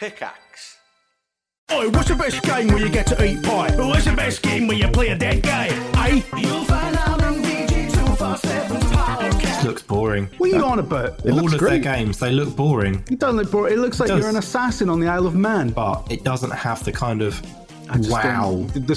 [0.00, 0.78] Pickaxe.
[1.70, 3.70] Oi, what's the best game where you get to eat pie?
[3.76, 5.66] What's the best game where you play a dead guy?
[6.08, 6.22] Eh?
[6.38, 9.62] You'll find out in VG247's podcast.
[9.64, 10.24] looks boring.
[10.38, 11.20] What are you on about?
[11.26, 11.82] It All looks of great.
[11.82, 13.72] their games, they look boring, You don't look bored.
[13.72, 14.20] It looks like does.
[14.20, 15.68] you're an assassin on the Isle of Man.
[15.68, 17.38] but it doesn't have the kind of
[17.90, 18.52] I just wow.
[18.52, 18.96] don't- The, the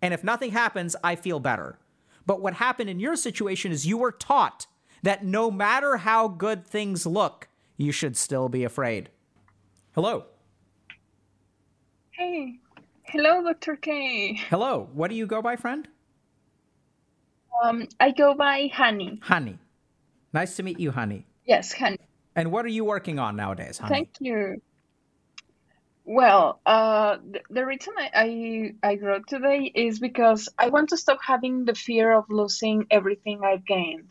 [0.00, 1.78] And if nothing happens, I feel better.
[2.26, 4.66] But what happened in your situation is you were taught
[5.02, 9.10] that no matter how good things look, you should still be afraid.
[9.94, 10.24] Hello.
[12.10, 12.58] Hey,
[13.04, 13.76] hello, Dr.
[13.76, 14.34] K.
[14.48, 14.88] Hello.
[14.92, 15.88] What do you go by, friend?
[17.62, 19.20] Um, I go by Honey.
[19.22, 19.58] Honey.
[20.32, 21.26] Nice to meet you, Honey.
[21.46, 21.98] Yes, Honey.
[22.36, 23.94] And what are you working on nowadays, Honey?
[23.94, 24.60] Thank you.
[26.10, 30.96] Well, uh, the, the reason I, I I wrote today is because I want to
[30.96, 34.08] stop having the fear of losing everything I've gained.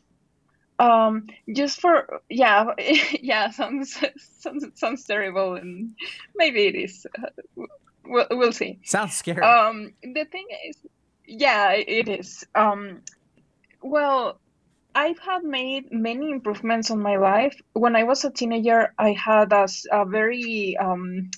[0.77, 2.65] Um, just for yeah,
[3.19, 3.97] yeah, sounds
[4.37, 5.95] sounds sounds terrible, and
[6.35, 7.07] maybe it is.
[7.17, 7.65] Uh,
[8.05, 8.77] we'll, we'll see.
[8.83, 9.41] Sounds scary.
[9.41, 10.77] Um, the thing is,
[11.25, 12.45] yeah, it is.
[12.53, 13.01] Um,
[13.81, 14.39] well,
[14.93, 17.59] I've had made many improvements on my life.
[17.73, 21.31] When I was a teenager, I had a very um,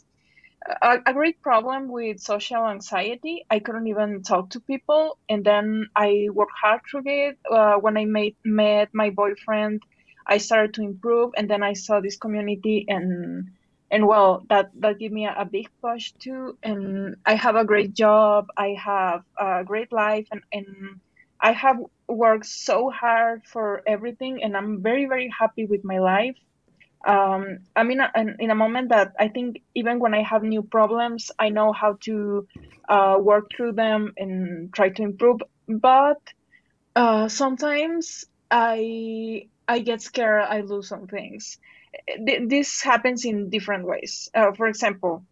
[0.82, 3.46] a, a great problem with social anxiety.
[3.50, 7.38] I couldn't even talk to people, and then I worked hard through it.
[7.50, 9.82] Uh, when I made, met my boyfriend,
[10.28, 13.50] I started to improve, and then I saw this community, and
[13.92, 16.58] and well, that that gave me a, a big push too.
[16.64, 18.48] And I have a great job.
[18.58, 21.02] I have a great life, and and
[21.42, 21.78] I have
[22.08, 26.36] worked so hard for everything, and I'm very very happy with my life
[27.08, 30.64] um, I'm in a, in- a moment that I think even when I have new
[30.64, 32.48] problems, I know how to
[32.90, 35.42] uh, work through them and try to improve.
[35.68, 36.18] But
[36.96, 40.44] uh, sometimes I I get scared.
[40.50, 41.58] I lose some things.
[42.26, 44.30] Th- This happens in different ways.
[44.34, 45.26] Uh, for example,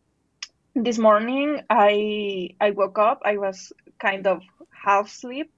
[0.75, 3.21] this morning I I woke up.
[3.25, 4.41] I was kind of
[4.71, 5.51] half asleep,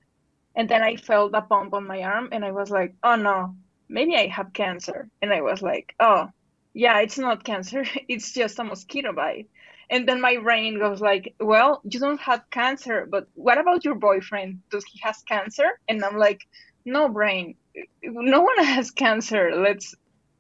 [0.56, 3.56] and then I felt a bump on my arm, and I was like, "Oh no,
[3.90, 6.30] maybe I have cancer." And I was like, "Oh,
[6.74, 7.84] yeah, it's not cancer.
[8.08, 9.50] It's just a mosquito bite."
[9.90, 13.96] And then my brain goes like, "Well, you don't have cancer, but what about your
[13.96, 14.62] boyfriend?
[14.70, 16.42] Does he has cancer?" And I'm like,
[16.86, 17.56] "No, brain.
[18.04, 19.52] No one has cancer.
[19.56, 19.96] Let's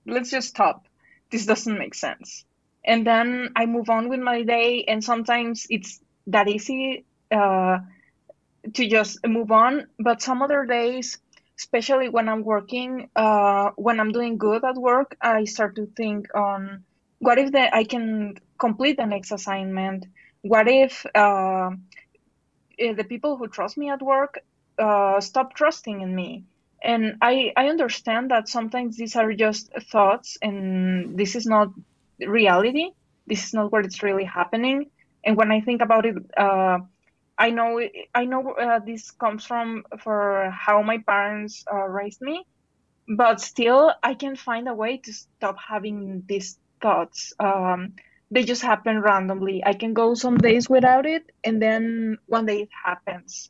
[0.05, 0.87] let's just stop.
[1.31, 2.45] This doesn't make sense."
[2.85, 7.79] And then I move on with my day, and sometimes it's that easy uh,
[8.73, 9.87] to just move on.
[9.99, 11.17] But some other days,
[11.59, 16.27] especially when I'm working, uh, when I'm doing good at work, I start to think
[16.33, 16.85] on
[17.19, 20.05] what if that I can complete the next assignment?
[20.41, 21.71] What if uh,
[22.79, 24.39] eh, the people who trust me at work
[24.77, 26.45] uh, stop trusting in me?
[26.81, 31.67] And I, I understand that sometimes these are just thoughts and this is not
[32.25, 32.91] reality.
[33.27, 34.89] This is not what it's really happening.
[35.25, 36.79] And when I think about it, uh,
[37.39, 37.81] I know
[38.13, 42.45] I know uh, this comes from for how my parents uh, raised me,
[43.07, 47.33] but still I can find a way to stop having these thoughts.
[47.39, 47.93] Um,
[48.29, 49.63] they just happen randomly.
[49.65, 53.49] I can go some days without it, and then one day it happens.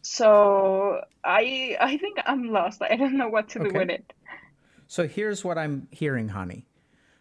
[0.00, 2.80] So I I think I'm lost.
[2.80, 4.10] I don't know what to do with it.
[4.86, 6.64] So here's what I'm hearing, honey.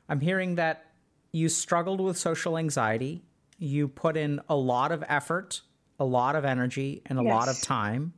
[0.07, 0.85] I'm hearing that
[1.33, 3.23] you struggled with social anxiety.
[3.59, 5.61] You put in a lot of effort,
[5.99, 8.13] a lot of energy, and a lot of time.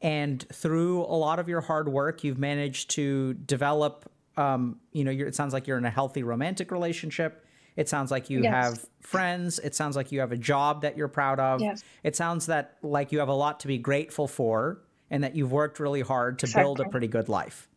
[0.00, 4.10] And through a lot of your hard work, you've managed to develop.
[4.36, 7.44] Um, you know, you're, it sounds like you're in a healthy romantic relationship.
[7.76, 8.52] It sounds like you Yes.
[8.52, 9.58] have friends.
[9.58, 11.60] It sounds like you have a job that you're proud of.
[11.60, 11.82] Yes.
[12.02, 14.80] It sounds that like you have a lot to be grateful for,
[15.10, 17.68] and that you've worked really hard to build a pretty good life.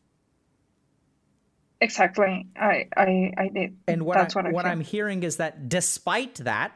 [1.79, 2.47] Exactly.
[2.55, 3.77] I I I did.
[3.87, 4.65] And what, That's I, what I what.
[4.67, 6.73] I'm hearing is that despite that,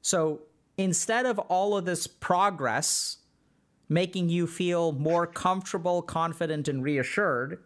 [0.00, 0.40] so
[0.78, 3.18] instead of all of this progress
[3.88, 7.62] making you feel more comfortable, confident, and reassured,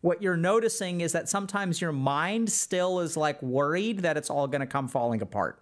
[0.00, 4.46] what you're noticing is that sometimes your mind still is like worried that it's all
[4.46, 5.60] going to come falling apart.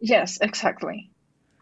[0.00, 1.10] Yes, exactly.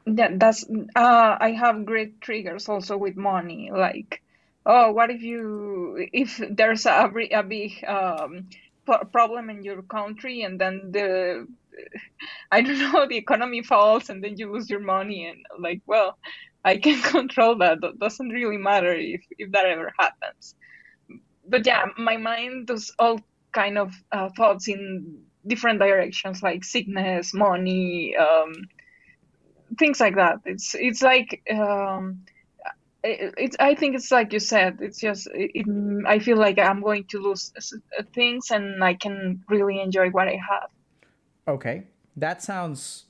[0.06, 0.64] That that's
[0.96, 3.70] uh I have great triggers also with money.
[3.72, 4.20] Like,
[4.66, 8.49] oh, what if you if there's a a big um
[9.13, 11.47] problem in your country and then the
[12.53, 16.17] I don't know the economy falls and then you lose your money and like well
[16.65, 17.81] I can control that.
[17.81, 20.55] That doesn't really matter if if that ever happens.
[21.47, 23.21] But yeah, my mind does all
[23.53, 28.55] kind of uh, thoughts in different directions like sickness, money, um,
[29.79, 30.41] things like that.
[30.47, 32.25] It's it's like um,
[33.05, 34.79] it's I think it's like you said.
[34.81, 35.67] It's just it,
[36.06, 40.27] I feel like I'm going to lose uh, things and I can really enjoy what
[40.27, 40.71] I have.
[41.47, 41.85] Okay,
[42.17, 43.05] that sounds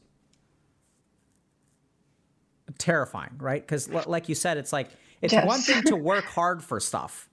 [2.79, 3.63] terrifying, right?
[3.63, 4.89] Because like you said, it's like
[5.23, 5.47] it's yes.
[5.47, 7.29] one thing to work hard for stuff,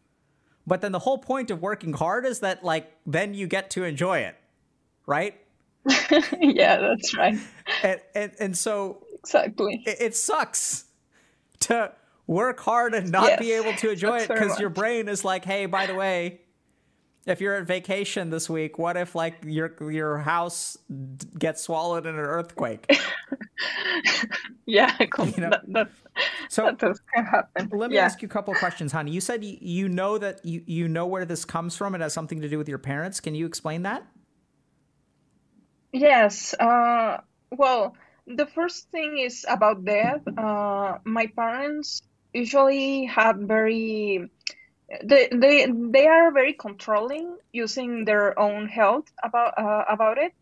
[0.68, 3.84] but then the whole point of working hard is that like then you get to
[3.84, 4.36] enjoy it,
[5.08, 5.36] right?
[6.40, 7.40] yeah, that's right.
[7.82, 10.86] And and, and so exactly, it, it sucks
[11.62, 11.92] to
[12.32, 15.44] work hard and not yes, be able to enjoy it because your brain is like,
[15.44, 16.40] hey, by the way,
[17.26, 20.78] if you're at vacation this week, what if like your your house
[21.38, 22.90] gets swallowed in an earthquake?
[24.66, 25.50] yeah, you know?
[25.50, 25.90] that, that,
[26.50, 27.70] so that does happen.
[27.74, 28.06] Let me yeah.
[28.06, 29.12] ask you a couple of questions, honey.
[29.12, 31.94] You said you, you know that you, you know where this comes from.
[31.96, 33.20] It has something to do with your parents.
[33.20, 34.08] Can you explain that?
[35.92, 36.54] Yes.
[36.54, 37.18] Uh,
[37.52, 40.22] well, the first thing is about death.
[40.38, 42.02] Uh, my parents
[42.34, 44.30] usually have very
[45.04, 50.34] they they they are very controlling using their own health about uh, about it.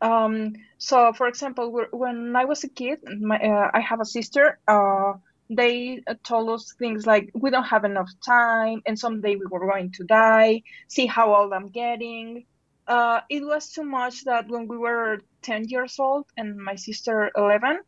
[0.00, 4.58] Um, so for example when i was a kid my, uh, i have a sister
[4.68, 5.12] uh,
[5.50, 9.92] they told us things like we don't have enough time and someday we were going
[9.92, 10.62] to die.
[10.88, 12.44] See how old i'm getting.
[12.86, 17.30] Uh, it was too much that when we were 10 years old and my sister
[17.36, 17.80] 11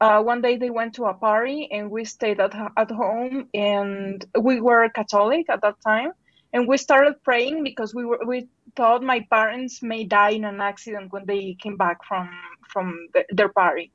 [0.00, 4.24] uh, one day they went to a party and we stayed at, at home and
[4.38, 6.12] we were catholic at that time.
[6.52, 10.60] And we started praying because we were we thought my parents may die in an
[10.60, 12.30] accident when they came back from
[12.68, 13.92] from the, their party.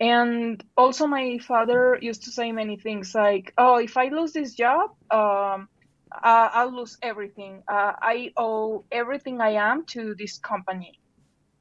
[0.00, 4.54] And also my father used to say many things like oh if i lose this
[4.54, 5.68] job um,
[6.12, 7.62] uh, i'll lose everything.
[7.68, 10.98] Uh, i owe everything i am to this company.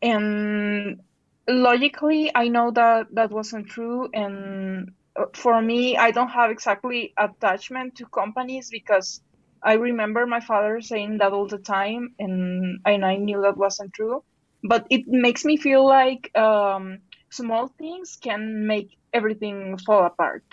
[0.02, 1.00] And
[1.48, 7.14] logically i know that that wasn't true and uh, for me i don't have exactly
[7.18, 9.22] attachment to companies because
[9.62, 13.92] i remember my father saying that all the time and, and i knew that wasn't
[13.94, 14.24] true
[14.64, 17.00] but it makes me feel like um,
[17.30, 20.44] small things can make everything fall apart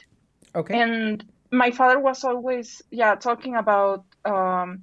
[0.56, 4.82] okay and my father was always yeah talking about um,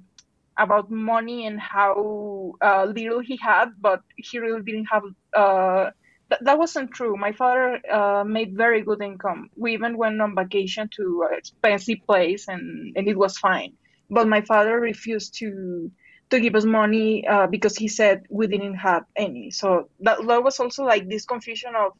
[0.58, 5.02] about money and how uh, little he had, but he really didn't have.
[5.34, 5.90] Uh,
[6.30, 7.16] th- that wasn't true.
[7.16, 9.50] My father uh, made very good income.
[9.56, 13.72] We even went on vacation to an expensive place, and, and it was fine.
[14.10, 15.90] But my father refused to
[16.30, 19.50] to give us money uh, because he said we didn't have any.
[19.50, 21.92] So that, that was also like this confusion of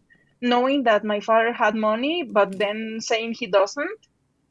[0.43, 3.89] knowing that my father had money, but then saying he doesn't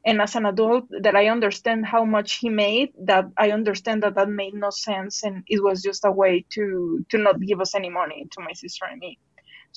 [0.04, 4.14] and as an adult that i understand how much he made that i understand that
[4.14, 7.74] that made no sense and it was just a way to to not give us
[7.74, 9.18] any money to my sister and me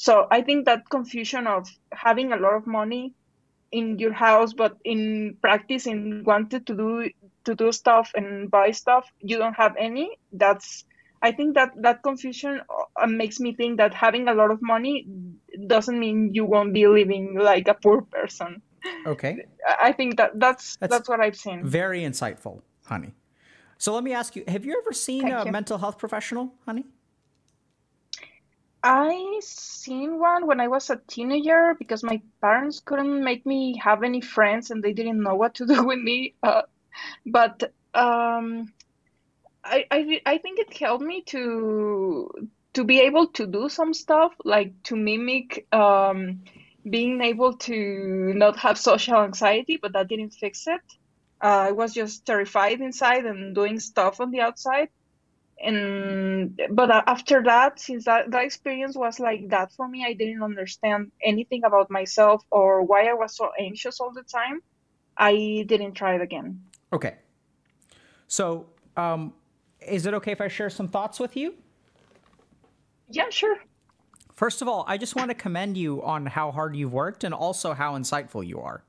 [0.05, 3.13] so i think that confusion of having a lot of money
[3.71, 5.01] in your house but in
[5.41, 7.09] practice and wanted to do
[7.45, 10.07] to do stuff and buy stuff you don't have any
[10.43, 10.83] that's
[11.21, 12.59] i think that that confusion
[13.01, 15.05] uh, makes me think that having a lot of money
[15.67, 18.61] doesn't mean you won't be living like a poor person
[19.05, 19.45] Okay.
[19.79, 21.65] I think that that's that's, that's what I've seen.
[21.65, 23.13] Very insightful, honey.
[23.77, 25.51] So let me ask you: Have you ever seen Thank a you.
[25.51, 26.85] mental health professional, honey?
[28.83, 34.03] I seen one when I was a teenager because my parents couldn't make me have
[34.03, 36.35] any friends and they didn't know what to do with me.
[36.41, 36.63] Uh,
[37.25, 38.73] but um,
[39.63, 42.29] I, I I think it helped me to
[42.73, 46.43] to be able to do some stuff like to mimic um,
[46.89, 50.81] being able to not have social anxiety, but that didn't fix it.
[51.43, 54.89] Uh, I was just terrified inside and doing stuff on the outside.
[55.63, 60.41] And but after that, since that, that experience was like that for me, I didn't
[60.41, 64.61] understand anything about myself or why I was so anxious all the time.
[65.17, 66.61] I didn't try it again.
[66.91, 67.15] Okay.
[68.27, 68.65] So,
[68.97, 69.33] um,
[69.85, 71.53] is it okay if I share some thoughts with you?
[73.09, 73.57] Yeah, sure.
[74.33, 77.33] First of all, I just want to commend you on how hard you've worked and
[77.33, 78.83] also how insightful you are.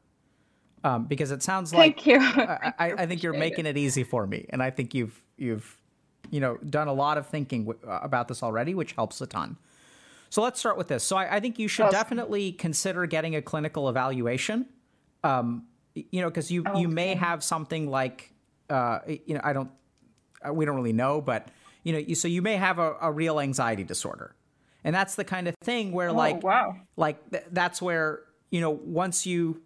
[0.84, 2.18] Um, because it sounds like Thank you.
[2.20, 3.76] I, I, I think you're making it.
[3.76, 5.81] it easy for me, and I think you've you've
[6.30, 9.26] you know done a lot of thinking w- uh, about this already, which helps a
[9.26, 9.56] ton.
[10.30, 11.04] So let's start with this.
[11.04, 14.66] So I, I think you should definitely consider getting a clinical evaluation.
[15.24, 16.80] Um, you know, because you okay.
[16.80, 18.32] you may have something like
[18.70, 19.70] uh, you know I don't
[20.46, 21.48] uh, we don't really know, but
[21.82, 24.34] you know, you, so you may have a, a real anxiety disorder.
[24.84, 26.76] And that's the kind of thing where Oh, like wow.
[26.96, 29.62] like th- that's where, you know, once you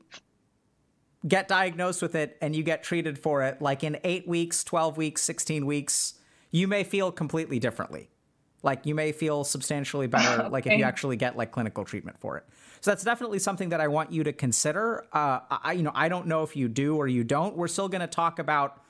[1.26, 4.96] get diagnosed with it and you get treated for it, like in 8 weeks, 12
[4.96, 6.14] weeks, 16 weeks,
[6.56, 8.08] you may feel completely differently.
[8.62, 12.38] Like you may feel substantially better like if you actually get like clinical treatment for
[12.38, 12.44] it.
[12.80, 15.04] So that's definitely something that I want you to consider.
[15.12, 17.56] Uh, I, you know, I don't know if you do or you don't.
[17.56, 18.82] We're still going to talk about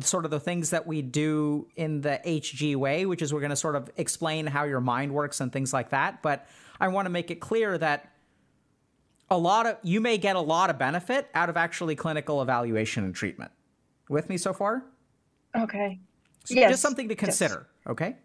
[0.00, 3.50] sort of the things that we do in the HG way, which is we're going
[3.50, 6.22] to sort of explain how your mind works and things like that.
[6.22, 6.46] But
[6.80, 8.12] I want to make it clear that
[9.28, 13.04] a lot of you may get a lot of benefit out of actually clinical evaluation
[13.04, 13.50] and treatment.
[14.08, 14.84] With me so far?
[15.56, 15.98] Okay.
[16.44, 17.20] So Yes, just something to yes.
[17.20, 18.16] consider, okay?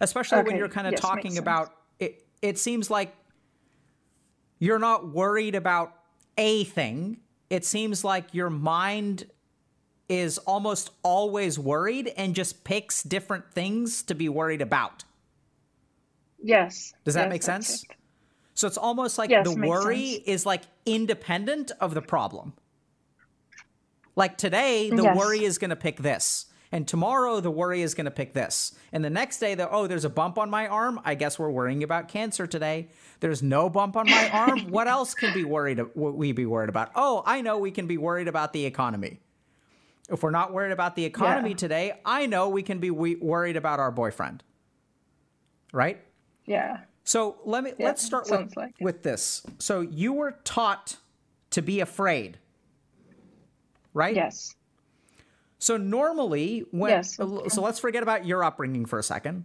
[0.00, 3.14] Especially when you're kind of yes, talking about it it seems like
[4.58, 5.94] you're not worried about
[6.38, 7.18] a thing.
[7.50, 9.26] It seems like your mind
[10.08, 15.04] is almost always worried and just picks different things to be worried about.
[16.42, 16.92] Yes.
[17.04, 17.84] Does that yes, make sense?
[17.84, 17.90] it.
[18.54, 20.24] So it's almost like Yes, the worry sense.
[20.26, 22.52] is like independent of the problem.
[24.16, 25.16] Like today, the Yes.
[25.16, 26.46] worry is going to pick this.
[26.74, 28.74] And tomorrow, the worry is going to pick this.
[28.92, 31.00] And the next day, the oh, there's a bump on my arm.
[31.04, 32.88] I guess we're worrying about cancer today.
[33.20, 34.58] There's no bump on my arm.
[34.70, 35.80] What else can be worried?
[35.94, 36.90] What we be worried about?
[36.96, 39.20] Oh, I know we can be worried about the economy.
[40.08, 41.56] If we're not worried about the economy Yeah.
[41.56, 44.42] today, I know we can be we- worried about our boyfriend.
[45.72, 46.02] Right?
[46.46, 46.78] Yeah.
[47.04, 49.42] So let me Yeah, let's start with, like with this.
[49.58, 50.96] So you were taught
[51.50, 52.38] to be afraid,
[53.94, 54.14] right?
[54.14, 54.54] Yes.
[55.62, 59.44] So normally, when Yes, uh, so let's forget about your upbringing for a second.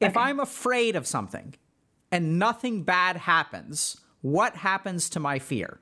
[0.00, 0.20] If Okay.
[0.20, 1.54] I'm afraid of something
[2.12, 5.80] and nothing bad happens, what happens to my fear?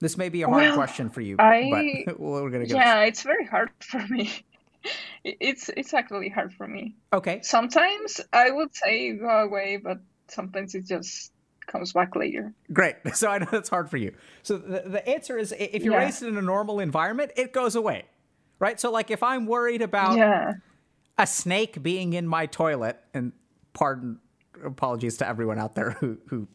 [0.00, 2.76] This may be a hard Well, question for you, I- but we're gonna go.
[2.76, 4.30] Yeah, it's very hard for me.
[5.24, 6.96] It's it's actually hard for me.
[7.14, 7.40] Okay.
[7.42, 11.32] Sometimes I would say go away, but sometimes it just
[11.66, 12.52] comes back later.
[12.72, 12.96] Great.
[13.14, 14.12] So I know that's hard for you.
[14.42, 16.04] So the, the answer is if you're Yeah.
[16.04, 18.04] raised in a normal environment, it goes away.
[18.58, 18.78] Right?
[18.80, 20.52] So like if I'm worried about Yeah.
[21.18, 23.32] a snake being in my toilet, and
[23.72, 24.18] pardon
[24.64, 26.48] apologies to everyone out there who who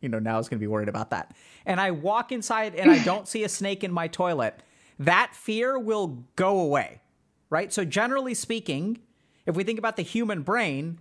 [0.00, 1.34] you know now is going to be worried about that.
[1.66, 4.62] And I walk inside and I don't see a snake in my toilet,
[4.98, 7.00] that fear will go away.
[7.50, 7.72] Right?
[7.72, 8.98] So generally speaking,
[9.46, 10.98] if we think about the human brain,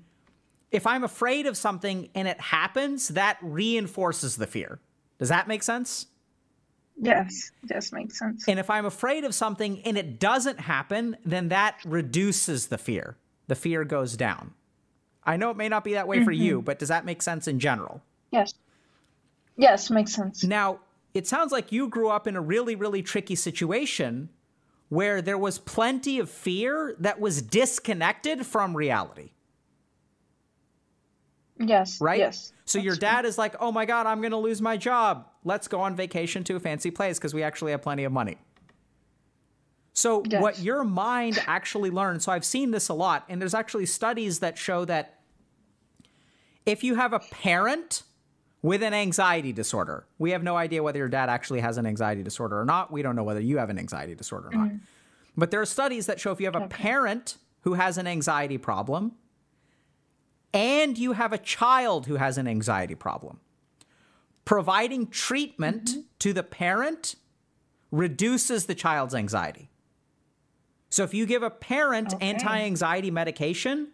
[0.71, 4.79] if I'm afraid of something and it happens, that reinforces the fear.
[5.19, 6.07] Does that make sense?
[6.99, 7.51] Yes.
[7.65, 8.47] does make sense.
[8.47, 13.17] And if I'm afraid of something and it doesn't happen, then that reduces the fear.
[13.47, 14.53] The fear goes down.
[15.23, 16.65] I know it may not be that way for you, mm-hmm.
[16.65, 18.01] but does that make sense in general?
[18.31, 18.53] Yes.
[19.57, 20.43] Yes, makes sense.
[20.43, 20.79] Now,
[21.13, 24.29] it sounds like you grew up in a really, really tricky situation
[24.89, 29.31] where there was plenty of fear that was disconnected from reality.
[31.67, 31.99] Yes.
[32.01, 32.19] right?
[32.19, 32.53] Yes.
[32.65, 35.27] So your dad is like, "Oh my god, I'm going to lose my job.
[35.43, 38.37] Let's go on vacation to a fancy place because we actually have plenty of money."
[39.93, 40.41] So Yes.
[40.41, 44.39] what your mind actually learns, so I've seen this a lot and there's actually studies
[44.39, 45.19] that show that
[46.65, 48.03] if you have a parent
[48.61, 52.23] with an anxiety disorder, we have no idea whether your dad actually has an anxiety
[52.23, 52.91] disorder or not.
[52.91, 54.67] We don't know whether you have an anxiety disorder or not.
[54.67, 54.77] Mm-hmm.
[55.35, 58.57] But there are studies that show if you have a parent who has an anxiety
[58.57, 59.13] problem,
[60.53, 63.39] and you have a child who has an anxiety problem,
[64.45, 66.01] providing treatment mm-hmm.
[66.19, 67.15] to the parent
[67.91, 69.69] reduces the child's anxiety.
[70.89, 72.29] So if you give a parent Okay.
[72.29, 73.89] anti anxiety medication,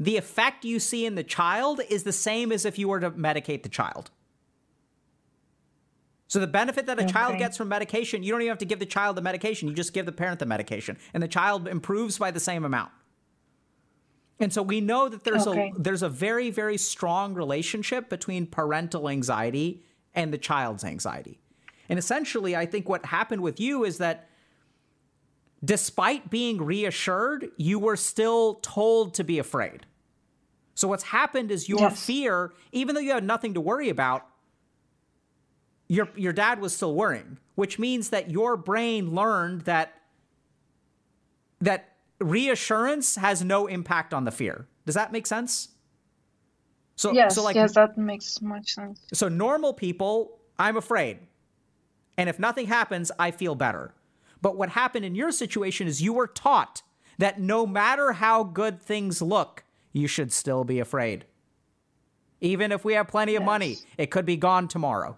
[0.00, 3.10] the effect you see in the child is the same as if you were to
[3.10, 4.10] medicate the child.
[6.26, 8.80] So the benefit that a child gets from medication, you don't even have to give
[8.80, 12.18] the child the medication, you just give the parent the medication, and the child improves
[12.18, 12.90] by the same amount.
[14.40, 15.70] And so we know that there's Okay.
[15.70, 21.40] a there's a very very strong relationship between parental anxiety and the child's anxiety.
[21.88, 24.28] And essentially I think what happened with you is that
[25.64, 29.86] despite being reassured, you were still told to be afraid.
[30.74, 32.00] So what's happened is your Yes.
[32.04, 34.26] fear, even though you had nothing to worry about,
[35.88, 39.94] your your dad was still worrying, which means that your brain learned that
[41.60, 41.93] that
[42.24, 44.66] reassurance has no impact on the fear.
[44.86, 45.68] Does that make sense?
[46.96, 47.34] So Yes.
[47.34, 49.00] so like yes, that makes much sense.
[49.12, 51.18] so normal people, I'm afraid.
[52.16, 53.94] And if nothing happens, I feel better.
[54.40, 56.82] But what happened in your situation is you were taught
[57.18, 61.24] that no matter how good things look, you should still be afraid.
[62.40, 65.16] Even if we have plenty of money, it could be gone tomorrow.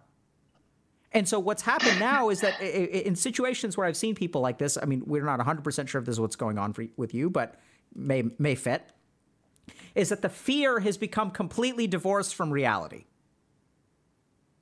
[1.16, 4.76] And so what's happened now is that in situations where I've seen people like this,
[4.80, 7.30] I mean, we're not 100% sure if this is what's going on for, with you,
[7.30, 7.54] but
[7.94, 8.82] may may fit.
[9.94, 13.06] Is that the fear has become completely divorced from reality,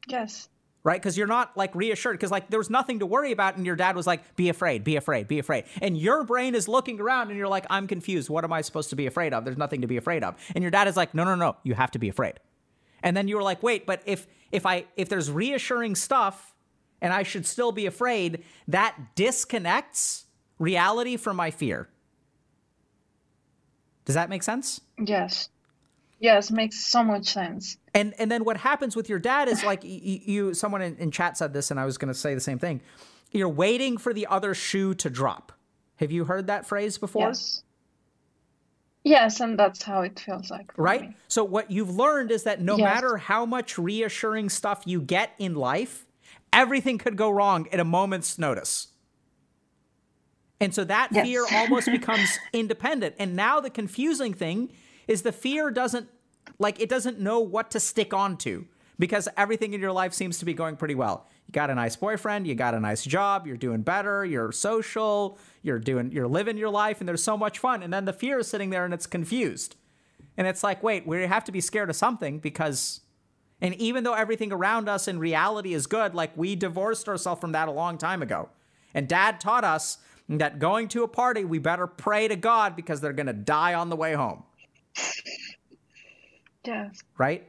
[0.06, 0.48] Yes.
[0.84, 1.00] right?
[1.00, 2.16] Because you're not like reassured.
[2.16, 4.84] Because like there was nothing to worry about, and your dad was like, "Be afraid,
[4.84, 8.30] be afraid, be afraid," and your brain is looking around, and you're like, "I'm confused.
[8.30, 9.44] What am I supposed to be afraid of?
[9.44, 11.56] There's nothing to be afraid of." And your dad is like, "No, no, no.
[11.64, 12.34] You have to be afraid."
[13.02, 16.54] And then you were like, "Wait, but if if I if there's reassuring stuff,
[17.00, 20.26] and I should still be afraid, that disconnects
[20.58, 21.88] reality from my fear."
[24.04, 24.80] Does that make sense?
[24.98, 25.48] Yes.
[26.20, 27.76] Yes, makes so much sense.
[27.94, 31.10] And and then what happens with your dad is like you, you someone in, in
[31.10, 32.80] chat said this, and I was going to say the same thing.
[33.32, 35.52] You're waiting for the other shoe to drop.
[35.96, 37.28] Have you heard that phrase before?
[37.28, 37.62] Yes.
[39.04, 40.72] Yes, and that's how it feels like.
[40.76, 41.02] Right.
[41.02, 41.16] me.
[41.28, 42.84] So what you've learned is that no Yes.
[42.84, 46.06] matter how much reassuring stuff you get in life,
[46.52, 48.88] everything could go wrong at a moment's notice.
[50.58, 51.26] And so that Yes.
[51.26, 53.14] fear almost becomes independent.
[53.18, 54.72] And now the confusing thing
[55.06, 56.08] is the fear doesn't
[56.58, 58.64] like it doesn't know what to stick onto
[58.98, 61.26] because everything in your life seems to be going pretty well.
[61.46, 65.38] You got a nice boyfriend, you got a nice job, you're doing better, you're social,
[65.62, 67.82] you're doing you're living your life and there's so much fun.
[67.82, 69.76] And then the fear is sitting there and it's confused.
[70.36, 73.00] And it's like, wait, we have to be scared of something because
[73.60, 77.52] and even though everything around us in reality is good, like we divorced ourselves from
[77.52, 78.48] that a long time ago.
[78.92, 79.98] And dad taught us
[80.28, 83.74] that going to a party, we better pray to God because they're going to die
[83.74, 84.42] on the way home,
[86.64, 86.98] Yes.
[87.18, 87.46] right?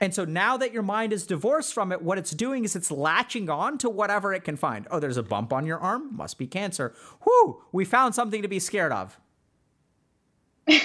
[0.00, 2.90] And so now that your mind is divorced from it, what it's doing is it's
[2.90, 4.86] latching on to whatever it can find.
[4.90, 6.16] Oh, there's a bump on your arm?
[6.16, 6.94] Must be cancer.
[7.22, 9.18] Whew, we found something to be scared of.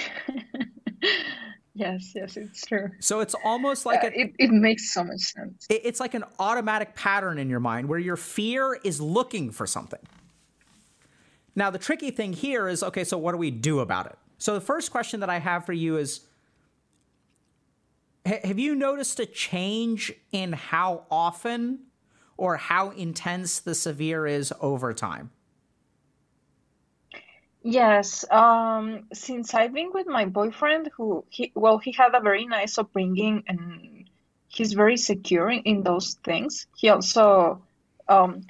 [1.72, 2.90] Yes, yes, it's true.
[2.98, 5.66] So it's almost like Uh, a, it, it makes so much sense.
[5.70, 9.66] it- it's like an automatic pattern in your mind where your fear is looking for
[9.66, 10.00] something.
[11.56, 14.18] Now, the tricky thing here is okay, so what do we do about it?
[14.36, 16.20] So, the first question that I have for you is
[18.26, 21.80] ha- Have you noticed a change in how often
[22.36, 25.30] or how intense the severe is over time?
[27.62, 32.46] Yes, um, since I've been with my boyfriend, who he well, he had a very
[32.46, 34.08] nice upbringing and
[34.48, 36.66] he's very secure in, in those things.
[36.76, 37.62] He also,
[38.08, 38.46] um,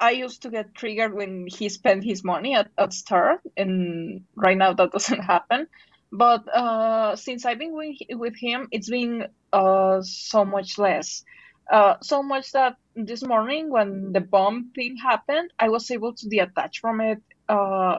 [0.00, 4.56] I- used to get triggered when he spent his money at, at start, and right
[4.56, 5.68] now that doesn't happen.
[6.14, 11.24] But uh, since I've been with, with him, it's been uh, so much less.
[11.70, 16.28] Uh, so much that this morning, when the bomb thing happened, I was able to
[16.28, 17.18] detach from it.
[17.48, 17.98] Uh,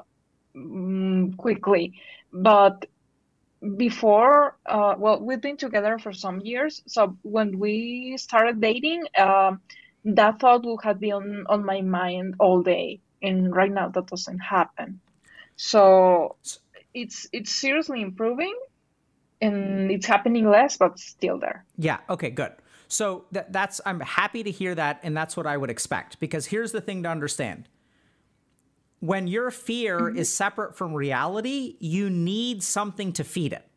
[1.37, 1.93] quickly.
[2.33, 2.85] But
[3.77, 6.83] before, uh, well, we've been together for some years.
[6.87, 9.61] So when we started dating, um,
[10.05, 13.01] that thought would have been on, on my mind all day.
[13.21, 15.01] And right now, that doesn't happen.
[15.57, 16.37] So
[16.95, 18.55] it's it's seriously improving,
[19.41, 21.65] and it's happening less, but still there.
[21.77, 21.99] Yeah.
[22.09, 22.31] Okay.
[22.31, 22.53] Good.
[22.87, 26.19] So that that's I'm happy to hear that, and that's what I would expect.
[26.19, 27.67] Because here's the thing to understand:
[29.01, 30.17] when your fear mm-hmm.
[30.17, 33.67] is separate from reality, you need something to feed it.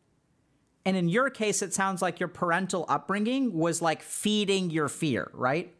[0.85, 5.29] And in your case, it sounds like your parental upbringing was like feeding your fear,
[5.33, 5.75] right?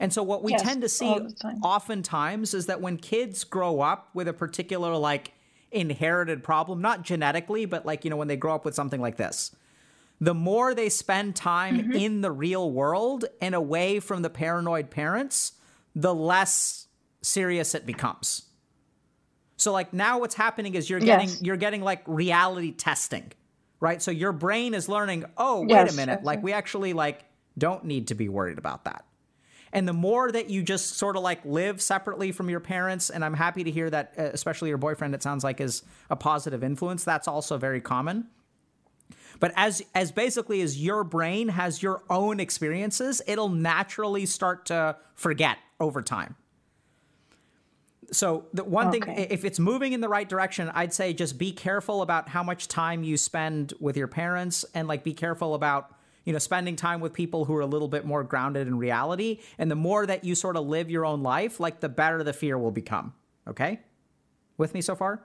[0.00, 1.58] And so what we Yes, tend to see time.
[1.62, 5.32] oftentimes is that when kids grow up with a particular like
[5.70, 9.16] inherited problem, not genetically, but like, you know, when they grow up with something like
[9.16, 9.54] this,
[10.20, 11.92] the more they spend time Mm-hmm.
[11.92, 15.52] in the real world and away from the paranoid parents,
[15.94, 16.86] the less
[17.22, 18.42] serious it becomes.
[19.56, 21.42] So like now what's happening is you're getting Yes.
[21.42, 23.32] you're getting like reality testing.
[23.80, 24.02] Right?
[24.02, 26.44] So your brain is learning, "Oh, wait Yes, a minute, like yes.
[26.44, 27.24] we actually like
[27.56, 29.04] don't need to be worried about that."
[29.72, 33.24] And the more that you just sort of like live separately from your parents, and
[33.24, 36.64] I'm happy to hear that, uh, especially your boyfriend, it sounds like is a positive
[36.64, 37.04] influence.
[37.04, 38.28] That's also very common.
[39.40, 44.96] But as as basically as your brain has your own experiences, it'll naturally start to
[45.14, 46.34] forget over time.
[48.10, 51.52] So the one thing, if it's moving in the right direction, I'd say just be
[51.52, 55.94] careful about how much time you spend with your parents, and like be careful about
[56.28, 59.40] you know spending time with people who are a little bit more grounded in reality.
[59.56, 62.34] And the more that you sort of live your own life, like the better the
[62.34, 63.14] fear will become.
[63.46, 63.80] Okay,
[64.58, 65.24] with me so far?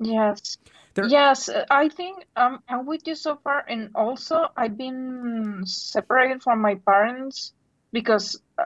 [0.00, 0.58] Yes.
[0.94, 3.64] There- Yes, uh, I think um, I'm with you so far.
[3.68, 7.52] And also, I've been separated from my parents
[7.92, 8.64] because uh,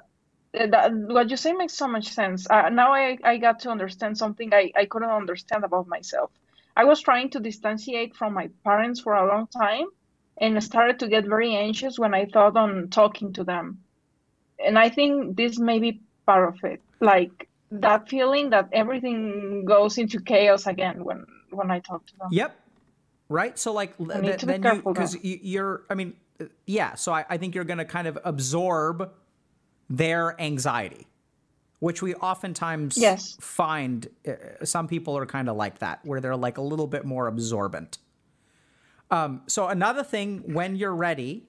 [0.54, 2.48] that, what you say makes so much sense.
[2.48, 6.30] Uh, now I, I got to understand something I, I couldn't understand about myself.
[6.74, 9.88] I was trying to distantiate from my parents for a long time
[10.42, 13.66] and started to get very anxious when I thought on talking to them.
[14.66, 15.92] and I think this may be
[16.26, 16.80] part of it.
[17.00, 22.28] Like that feeling that everything goes into chaos again when when I talk to them.
[22.40, 22.50] Yep.
[23.28, 23.58] Right.
[23.58, 25.82] So like I th- need to be then you careful, because you, you're.
[25.90, 26.94] I mean, uh, yeah.
[26.96, 29.10] So I, I think you're going to kind of absorb
[29.90, 31.06] their anxiety,
[31.80, 33.36] which we oftentimes Yes.
[33.40, 34.06] find.
[34.28, 37.26] Uh, some people are kind of like that, where they're like a little bit more
[37.26, 37.98] absorbent.
[39.12, 41.46] Um, so another thing, when you're ready,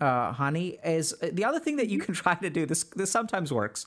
[0.00, 2.04] uh, honey, is uh, the other thing that you Mm-hmm.
[2.06, 2.66] can try to do.
[2.66, 3.86] This this sometimes works.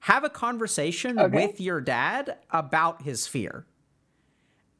[0.00, 1.34] Have a conversation Okay.
[1.34, 3.64] with your dad about his fear.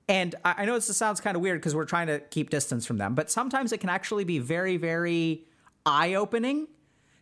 [0.08, 2.86] And I I know this sounds kind of weird because we're trying to keep distance
[2.86, 5.44] from them, but sometimes it can actually be very, very
[5.86, 6.68] eye opening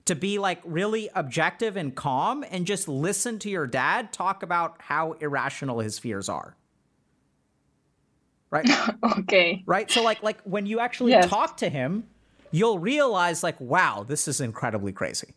[0.04, 4.76] to be like really objective and calm and just listen to your dad talk about
[4.80, 6.56] how irrational his fears are.
[8.50, 8.68] Right?
[9.18, 9.62] Okay.
[9.66, 9.90] right?
[9.90, 11.28] So like like when you actually Yes.
[11.30, 12.04] talk to him,
[12.50, 15.34] you'll realize like wow, this is incredibly crazy.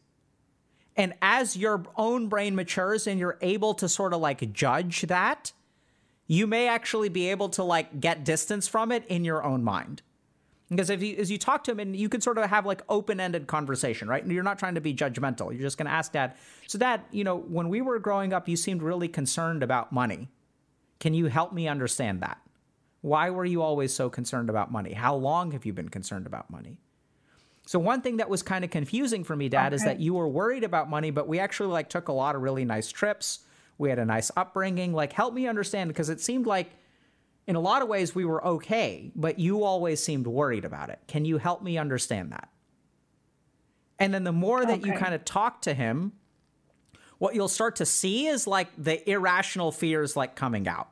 [0.95, 5.53] And as your own brain matures and you're able to sort of like judge that,
[6.27, 10.01] you may actually be able to like get distance from it in your own mind.
[10.69, 12.81] Because if you as you talk to him and you can sort of have like
[12.89, 14.21] open-ended conversation, right?
[14.21, 15.51] And you're not trying to be judgmental.
[15.51, 16.35] You're just going to ask dad,
[16.67, 20.29] "So dad, you know, when we were growing up, you seemed really concerned about money.
[20.99, 22.39] Can you help me understand that?
[23.01, 24.93] Why were you always so concerned about money?
[24.93, 26.77] How long have you been concerned about money?"
[27.65, 30.27] So one thing that was kind of confusing for me, Dad, is that you were
[30.27, 33.39] worried about money, but we actually like took a lot of really nice trips.
[33.77, 34.91] We had a nice upbringing.
[34.91, 36.71] Like, help me understand because it seemed like,
[37.47, 40.99] in a lot of ways, we were okay, but you always seemed worried about it.
[41.07, 42.49] Can you help me understand that?
[43.99, 46.13] And then the more that you kind of talk to him,
[47.19, 50.89] what you'll start to see is like the irrational fears like coming out.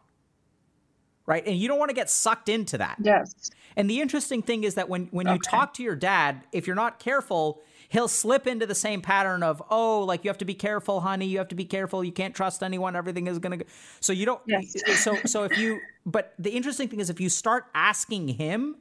[1.27, 1.45] Right?
[1.45, 2.97] And you don't want to get sucked into that.
[3.03, 3.51] Yes.
[3.75, 6.75] And the interesting thing is that when when you talk to your dad, if you're
[6.75, 10.55] not careful, he'll slip into the same pattern of, "Oh, like you have to be
[10.55, 11.25] careful, honey.
[11.27, 12.01] You have to be careful.
[12.03, 12.95] You can't trust anyone.
[12.95, 14.73] Everything is going to go." So you don't Yes.
[15.03, 18.77] so so if you but the interesting thing is if you start asking him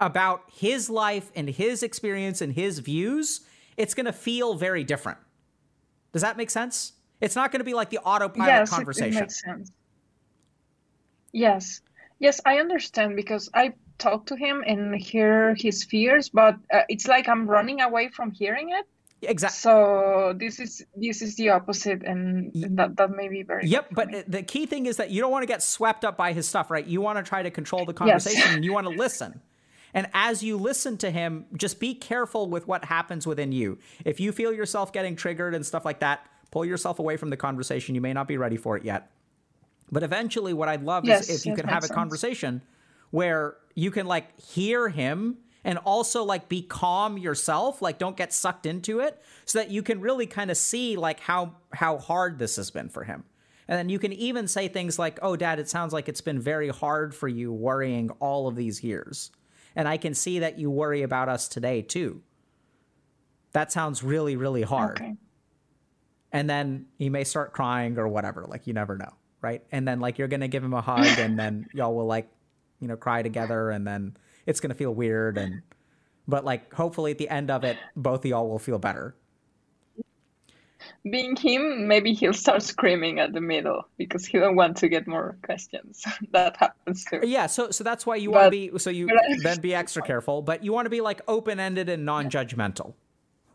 [0.00, 3.42] about his life and his experience and his views,
[3.76, 5.18] it's going to feel very different.
[6.12, 6.92] Does that make sense?
[7.20, 9.16] It's not going to be like the autopilot yes, it- conversation.
[9.16, 9.70] It, makes sense.
[11.32, 11.80] Yes.
[12.18, 17.06] Yes, I understand because I talk to him and hear his fears, but uh, it's
[17.06, 18.86] like I'm running away from hearing it.
[19.22, 19.56] exactly.
[19.56, 23.66] So this is this is the opposite, and that that may be very.
[23.66, 24.22] Yep, but me.
[24.26, 26.70] the key thing is that you don't want to get swept up by his stuff,
[26.70, 26.86] right?
[26.86, 29.40] You want to try to control the conversation and you want to listen.
[29.94, 33.78] And as you listen to him, just be careful with what happens within you.
[34.04, 37.36] If you feel yourself getting triggered and stuff like that, pull yourself away from the
[37.36, 37.94] conversation.
[37.94, 39.10] You may not be ready for it yet.
[39.90, 41.94] But eventually, what I'd love Yes, is if you can have a sense.
[41.96, 42.62] conversation
[43.10, 48.32] where you can like hear him and also like be calm yourself, like don't get
[48.32, 52.38] sucked into it, so that you can really kind of see like how how hard
[52.38, 53.24] this has been for him.
[53.66, 56.40] And then you can even say things like, "Oh, Dad, it sounds like it's been
[56.40, 59.30] very hard for you worrying all of these years,
[59.76, 62.22] and I can see that you worry about us today too.
[63.52, 65.16] That sounds really, really hard." Okay.
[66.32, 70.00] and then he may start crying or whatever like you never know right and then
[70.00, 72.28] like you're gonna give him a hug and then y'all will like
[72.80, 75.62] you know cry together and then it's gonna feel weird and
[76.26, 79.14] but like hopefully at the end of it both of y'all will feel better
[81.10, 85.06] Being him, maybe he'll start screaming at the middle because he don't want to get
[85.06, 86.04] more questions.
[86.32, 87.20] that happens too.
[87.24, 89.08] yeah so so that's why you want to be so you
[89.42, 92.94] then be extra careful but you want to be like open-ended and non-judgmental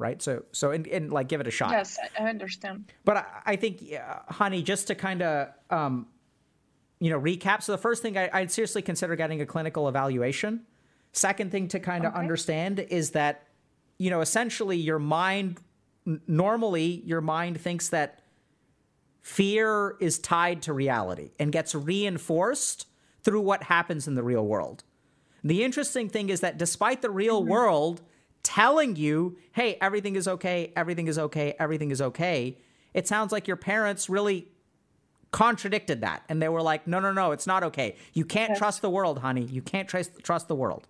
[0.03, 2.91] right so so and, and like give it a shot Yes, I, understand.
[3.05, 3.81] But I, I think,
[4.27, 6.07] honey, just to kind of, um,
[6.99, 7.63] you know, recap.
[7.63, 10.61] So the first thing I, I'd seriously consider getting a clinical evaluation.
[11.13, 12.19] Second thing to kind of Okay.
[12.19, 13.47] understand is that,
[13.97, 15.59] you know, essentially your mind,
[16.27, 18.19] normally your mind thinks that
[19.21, 22.87] fear is tied to reality and gets reinforced
[23.23, 24.83] through what happens in the real world.
[25.43, 28.01] The interesting thing is that despite the real world
[28.43, 32.57] telling you, hey, everything is okay, everything is okay, everything is okay,
[32.93, 34.47] it sounds like your parents really
[35.31, 36.23] contradicted that.
[36.29, 37.95] And they were like, no, no, no, it's not okay.
[38.13, 39.45] You can't trust the world, honey.
[39.45, 40.87] You can't trust, trust the world.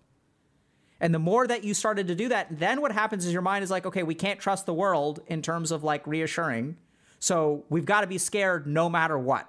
[1.00, 3.64] And the more that you started to do that, then what happens is your mind
[3.64, 6.76] is like, okay, we can't trust the world in terms of like reassuring.
[7.20, 9.48] So we've got to be scared no matter what.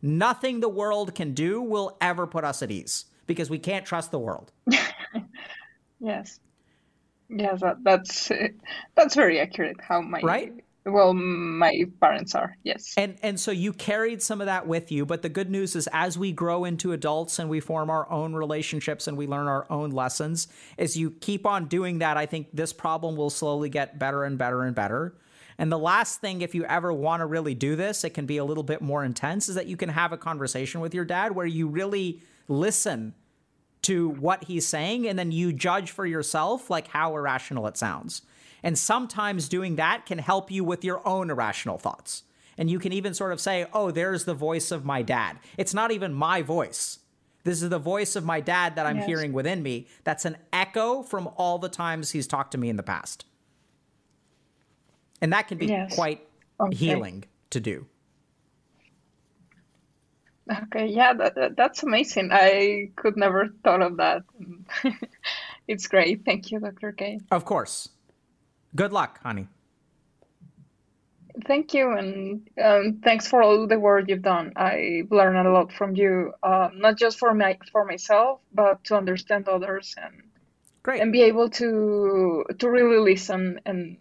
[0.00, 4.10] Nothing the world can do will ever put us at ease because we can't trust
[4.10, 4.52] the world.
[6.00, 6.40] Yes.
[7.30, 8.30] Yes, that, that's
[8.94, 9.76] that's very accurate.
[9.80, 10.52] How my Right?
[10.86, 12.56] well, my parents are.
[12.62, 12.94] Yes.
[12.96, 15.88] And and so you carried some of that with you, but the good news is
[15.92, 19.66] as we grow into adults and we form our own relationships and we learn our
[19.70, 23.98] own lessons, as you keep on doing that, I think this problem will slowly get
[23.98, 25.14] better and better and better.
[25.58, 28.38] And the last thing, if you ever want to really do this, it can be
[28.38, 31.32] a little bit more intense, is that you can have a conversation with your dad
[31.32, 33.14] where you really listen
[33.82, 38.22] to what he's saying and then you judge for yourself like how irrational it sounds.
[38.62, 42.24] And sometimes doing that can help you with your own irrational thoughts.
[42.58, 45.38] And you can even sort of say, oh, there's the voice of my dad.
[45.56, 46.98] It's not even my voice.
[47.42, 49.06] This is the voice of my dad that I'm Yes.
[49.06, 49.86] hearing within me.
[50.04, 53.24] That's an echo from all the times he's talked to me in the past.
[55.22, 55.94] And that can be Yes.
[55.94, 56.26] quite
[56.60, 56.76] Okay.
[56.76, 57.86] healing to do.
[60.50, 62.30] Okay, yeah, that, that, that's amazing.
[62.32, 64.22] I could never thought of that.
[65.68, 66.24] it's great.
[66.24, 66.92] Thank you, Dr.
[66.92, 67.20] K.
[67.30, 67.88] Of course.
[68.74, 69.46] Good luck, honey.
[71.46, 74.52] Thank you, and um, thanks for all the work you've done.
[74.56, 78.96] I've learned a lot from you, uh, not just for my for myself, but to
[78.96, 80.22] understand others and
[80.82, 81.00] Great.
[81.00, 83.96] and be able to to really listen and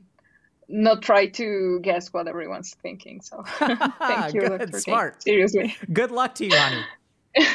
[0.70, 3.20] not try to guess what everyone's thinking.
[3.22, 5.22] So thank you, Good, smart.
[5.24, 6.84] Seriously, Good luck to you, honey.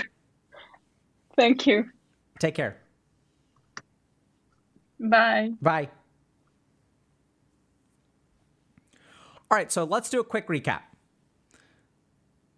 [1.37, 1.91] thank you.
[2.41, 2.77] Take care.
[4.99, 5.53] Bye.
[5.63, 5.89] Bye.
[9.51, 10.81] All right, so let's do a quick recap.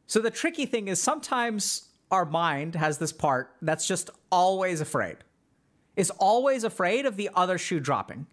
[0.07, 5.19] So the tricky thing is sometimes our mind has this part that's just always afraid.
[5.97, 8.27] Is always afraid of the other shoe dropping.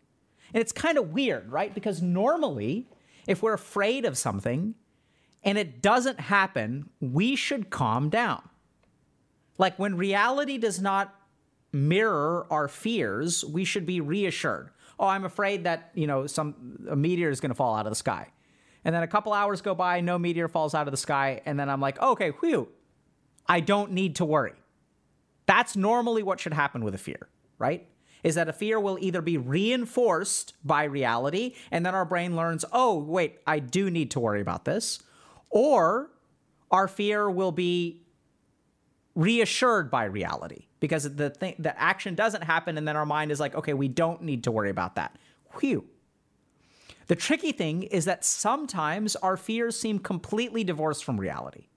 [0.53, 1.73] And it's kind of weird, right?
[1.73, 2.87] Because normally,
[3.27, 4.75] if we're afraid of something
[5.43, 8.47] and it doesn't happen, we should calm down.
[9.57, 11.13] Like when reality does not
[11.71, 14.69] mirror our fears, we should be reassured.
[14.99, 17.91] Oh, I'm afraid that, you know, some a meteor is going to fall out of
[17.91, 18.27] the sky.
[18.85, 21.59] And then a couple hours go by, no meteor falls out of the sky, and
[21.59, 22.67] then I'm like, okay, whew.
[23.47, 24.53] I don't need to worry.
[25.45, 27.87] That's normally what should happen with a fear, right?
[28.23, 32.63] Is that a fear will either be reinforced by reality, and then our brain learns,
[32.71, 35.01] oh, wait, I do need to worry about this,
[35.49, 36.09] or
[36.71, 38.01] our fear will be
[39.15, 43.39] reassured by reality because the thing the action doesn't happen and then our mind is
[43.39, 45.15] like okay we don't need to worry about that.
[45.59, 45.86] Whew
[47.07, 51.67] the tricky thing is that sometimes our fears seem completely divorced from reality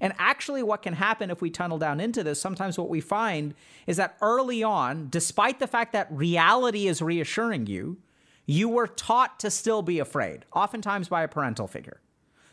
[0.00, 3.54] and actually what can happen if we tunnel down into this sometimes what we find
[3.86, 7.98] is that early on despite the fact that reality is reassuring you
[8.46, 12.00] you were taught to still be afraid oftentimes by a parental figure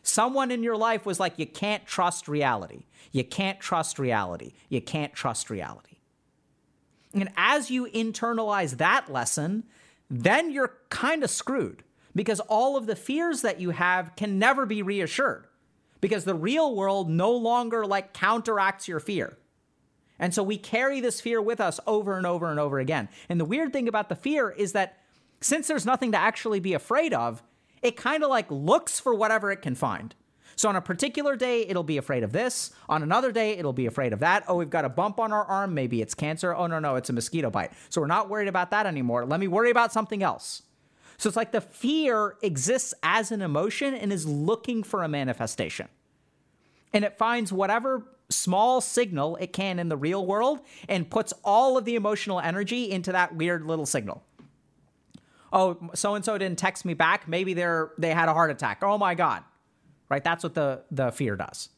[0.07, 2.85] Someone in your life was like, you can't trust reality.
[3.11, 4.53] You can't trust reality.
[4.69, 5.97] You can't trust reality.
[7.11, 9.63] And as you internalize that lesson,
[10.07, 14.67] then you're kind of screwed because all of the fears that you have can never
[14.67, 15.44] be reassured
[16.05, 19.39] because the real world no longer like counteracts your fear.
[20.19, 23.09] And so we carry this fear with us over and over and over again.
[23.27, 24.99] And the weird thing about the fear is that
[25.41, 27.41] since there's nothing to actually be afraid of,
[27.81, 30.13] it kind of like looks for whatever it can find.
[30.55, 32.69] So on a particular day, it'll be afraid of this.
[32.87, 34.43] On another day, it'll be afraid of that.
[34.47, 35.73] Oh, we've got a bump on our arm.
[35.73, 36.53] Maybe it's cancer.
[36.53, 37.71] Oh, no, no, it's a mosquito bite.
[37.89, 39.25] So we're not worried about that anymore.
[39.25, 40.61] Let me worry about something else.
[41.17, 45.87] So it's like the fear exists as an emotion and is looking for a manifestation.
[46.93, 51.77] And it finds whatever small signal it can in the real world and puts all
[51.77, 54.23] of the emotional energy into that weird little signal.
[55.53, 57.27] Oh so and so didn't text me back.
[57.27, 58.79] Maybe they're they had a heart attack.
[58.83, 59.43] Oh my god.
[60.09, 60.23] Right?
[60.23, 61.69] That's what the the fear does.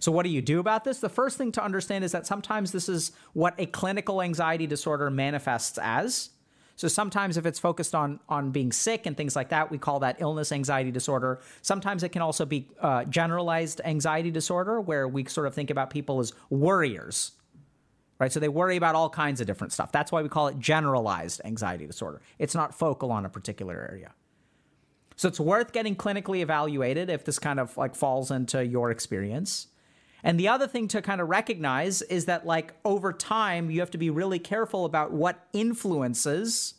[0.00, 1.00] So what do you do about this?
[1.00, 5.08] The first thing to understand is that sometimes this is what a clinical anxiety disorder
[5.10, 6.30] manifests as
[6.76, 10.00] so sometimes if it's focused on on being sick and things like that we call
[10.00, 15.24] that illness anxiety disorder sometimes it can also be uh, generalized anxiety disorder where we
[15.24, 17.32] sort of think about people as worriers
[18.18, 18.32] right?
[18.32, 19.92] So they worry about all kinds of different stuff.
[19.92, 22.20] That's why we call it generalized anxiety disorder.
[22.38, 24.12] It's not focal on a particular area.
[25.16, 29.68] So it's worth getting clinically evaluated if this kind of like falls into your experience.
[30.24, 33.90] And the other thing to kind of recognize is that like over time you have
[33.90, 36.74] to be really careful about what influences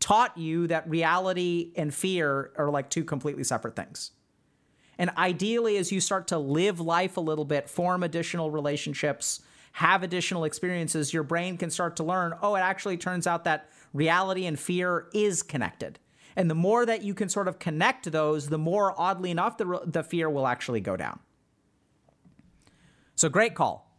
[0.00, 4.10] taught you that reality and fear are like two completely separate things.
[4.98, 9.40] And ideally as you start to live life a little bit, form additional relationships,
[9.72, 13.70] have additional experiences, your brain can start to learn, oh, it actually turns out that
[13.92, 16.00] reality and fear is connected.
[16.36, 19.80] And the more that you can sort of connect those, the more, oddly enough, the,
[19.84, 21.20] the fear will actually go down.
[23.16, 23.93] So, great call.